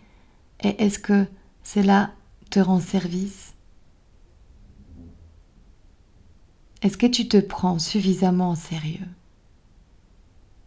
et 0.61 0.83
est-ce 0.83 0.99
que 0.99 1.25
cela 1.63 2.11
te 2.51 2.59
rend 2.59 2.81
service? 2.81 3.54
Est-ce 6.85 6.99
que 6.99 7.07
tu 7.07 7.27
te 7.29 7.39
prends 7.39 7.79
suffisamment 7.79 8.51
au 8.51 8.55
sérieux 8.57 9.09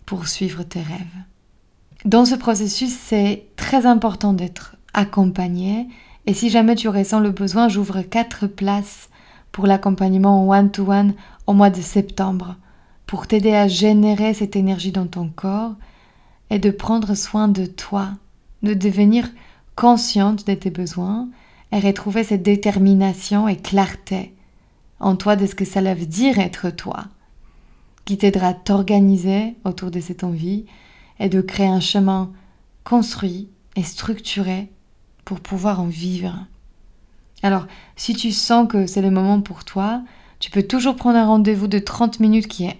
pour 0.08 0.28
suivre 0.28 0.64
tes 0.64 0.82
rêves? 0.82 1.06
Dans 2.06 2.26
ce 2.26 2.34
processus, 2.34 2.92
c'est 2.92 3.46
très 3.56 3.86
important 3.86 4.34
d'être 4.34 4.78
accompagné. 4.96 5.88
Et 6.26 6.34
si 6.34 6.50
jamais 6.50 6.74
tu 6.74 6.90
ressens 6.90 7.20
le 7.20 7.30
besoin, 7.30 7.70
j'ouvre 7.70 8.02
quatre 8.02 8.48
places 8.48 9.10
pour 9.52 9.68
l'accompagnement 9.68 10.50
one-to-one 10.50 11.14
au 11.46 11.54
mois 11.54 11.70
de 11.70 11.82
septembre 11.82 12.56
pour 13.06 13.28
t'aider 13.28 13.54
à 13.54 13.68
générer 13.68 14.34
cette 14.34 14.56
énergie 14.56 14.92
dans 14.92 15.06
ton 15.06 15.30
corps 15.30 15.76
et 16.50 16.58
de 16.58 16.72
prendre 16.72 17.14
soin 17.14 17.48
de 17.48 17.68
toi, 17.68 18.10
de 18.64 18.74
devenir 18.74 19.30
consciente 19.76 20.48
de 20.48 20.56
tes 20.56 20.72
besoins 20.72 21.30
et 21.72 21.80
retrouver 21.80 22.24
cette 22.24 22.42
détermination 22.42 23.48
et 23.48 23.58
clarté 23.58 24.34
en 25.00 25.16
toi 25.16 25.36
de 25.36 25.46
ce 25.46 25.56
que 25.56 25.66
ça 25.66 25.82
veut 25.82 26.06
dire 26.06 26.40
être 26.40 26.70
toi, 26.70 27.06
qui 28.06 28.18
t'aidera 28.18 28.48
à 28.48 28.54
t'organiser 28.54 29.56
autour 29.64 29.92
de 29.92 30.00
cette 30.00 30.24
envie 30.24 30.66
et 31.20 31.30
de 31.30 31.42
créer 31.42 31.68
un 31.68 31.80
chemin 31.80 32.32
construit 32.84 33.50
et 33.76 33.84
structuré 33.84 34.70
pour 35.26 35.40
pouvoir 35.40 35.82
en 35.82 35.88
vivre. 35.88 36.46
Alors, 37.44 37.68
si 37.96 38.16
tu 38.16 38.32
sens 38.32 38.68
que 38.68 38.88
c'est 38.88 39.02
le 39.02 39.12
moment 39.12 39.42
pour 39.42 39.66
toi, 39.66 40.02
tu 40.40 40.52
peux 40.52 40.64
toujours 40.64 40.96
prendre 40.96 41.18
un 41.18 41.26
rendez-vous 41.26 41.68
de 41.68 41.80
30 41.80 42.20
minutes 42.20 42.48
qui 42.48 42.66
est 42.66 42.80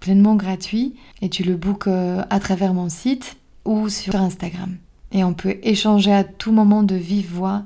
pleinement 0.00 0.34
gratuit 0.34 0.94
et 1.20 1.28
tu 1.28 1.44
le 1.44 1.56
bookes 1.56 1.86
euh, 1.86 2.24
à 2.30 2.40
travers 2.40 2.74
mon 2.74 2.88
site 2.88 3.36
ou 3.64 3.88
sur 3.88 4.16
Instagram. 4.16 4.76
Et 5.12 5.22
on 5.22 5.34
peut 5.34 5.58
échanger 5.62 6.12
à 6.12 6.24
tout 6.24 6.52
moment 6.52 6.82
de 6.82 6.94
vive 6.94 7.32
voix 7.32 7.62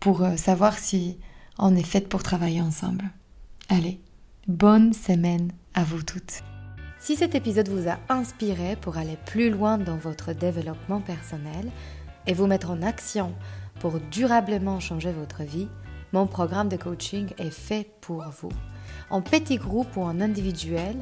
pour 0.00 0.22
euh, 0.22 0.36
savoir 0.36 0.78
si 0.78 1.16
on 1.58 1.76
est 1.76 1.82
fait 1.82 2.08
pour 2.08 2.22
travailler 2.22 2.60
ensemble. 2.60 3.10
Allez, 3.72 4.00
bonne 4.48 4.92
semaine 4.92 5.52
à 5.74 5.84
vous 5.84 6.02
toutes. 6.02 6.42
Si 6.98 7.14
cet 7.14 7.36
épisode 7.36 7.68
vous 7.68 7.88
a 7.88 8.00
inspiré 8.08 8.74
pour 8.74 8.98
aller 8.98 9.16
plus 9.26 9.48
loin 9.48 9.78
dans 9.78 9.96
votre 9.96 10.32
développement 10.32 11.00
personnel 11.00 11.70
et 12.26 12.34
vous 12.34 12.48
mettre 12.48 12.72
en 12.72 12.82
action 12.82 13.32
pour 13.78 14.00
durablement 14.10 14.80
changer 14.80 15.12
votre 15.12 15.44
vie, 15.44 15.68
mon 16.12 16.26
programme 16.26 16.68
de 16.68 16.76
coaching 16.76 17.28
est 17.38 17.52
fait 17.52 17.88
pour 18.00 18.24
vous. 18.40 18.50
En 19.08 19.22
petit 19.22 19.56
groupe 19.56 19.96
ou 19.96 20.02
en 20.02 20.20
individuel, 20.20 20.96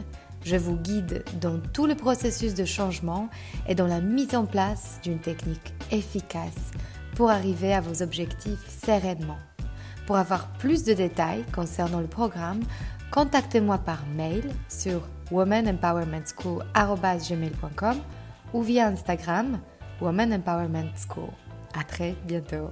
je 0.45 0.57
vous 0.57 0.77
guide 0.77 1.25
dans 1.41 1.59
tout 1.73 1.87
le 1.87 1.95
processus 1.95 2.53
de 2.53 2.67
changement 2.67 3.31
et 3.67 3.75
dans 3.75 3.87
la 3.87 4.03
mise 4.03 4.35
en 4.35 4.45
place 4.45 5.01
d'une 5.03 5.21
technique 5.21 5.73
efficace 5.91 6.73
pour 7.17 7.31
arriver 7.31 7.73
à 7.73 7.81
vos 7.81 8.03
objectifs 8.03 8.85
sereinement. 8.85 9.39
Pour 10.09 10.17
avoir 10.17 10.49
plus 10.53 10.85
de 10.85 10.95
détails 10.95 11.45
concernant 11.55 12.01
le 12.01 12.07
programme, 12.07 12.63
contactez-moi 13.11 13.77
par 13.77 14.07
mail 14.07 14.55
sur 14.67 15.07
womanempowermentschool.com 15.31 17.97
ou 18.55 18.63
via 18.63 18.87
Instagram 18.87 19.61
Woman 20.01 20.33
Empowerment 20.33 20.93
School. 20.97 21.29
À 21.79 21.85
très 21.85 22.17
bientôt. 22.25 22.71